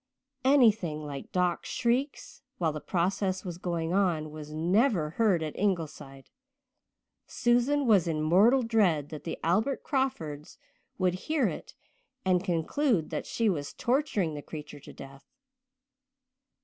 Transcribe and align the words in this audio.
Anything 0.43 1.05
like 1.05 1.31
Doc's 1.31 1.69
shrieks 1.69 2.41
while 2.57 2.71
the 2.73 2.81
process 2.81 3.45
was 3.45 3.59
going 3.59 3.93
on 3.93 4.31
was 4.31 4.51
never 4.51 5.11
heard 5.11 5.43
at 5.43 5.55
Ingleside. 5.55 6.31
Susan 7.27 7.85
was 7.85 8.07
in 8.07 8.19
mortal 8.19 8.63
dread 8.63 9.09
that 9.09 9.25
the 9.25 9.37
Albert 9.43 9.83
Crawfords 9.83 10.57
would 10.97 11.13
hear 11.29 11.45
it 11.47 11.75
and 12.25 12.43
conclude 12.43 13.13
she 13.27 13.47
was 13.47 13.73
torturing 13.73 14.33
the 14.33 14.41
creature 14.41 14.79
to 14.79 14.91
death. 14.91 15.27